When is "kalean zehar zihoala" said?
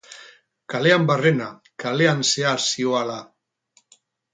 1.85-3.23